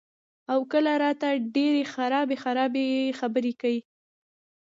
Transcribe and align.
او 0.51 0.59
کله 0.71 0.91
راته 1.03 1.29
ډېرې 1.55 1.83
خرابې 1.93 2.37
خرابې 2.43 2.87
خبرې 3.19 3.53
کئ" 3.61 3.77
ـ 3.85 3.87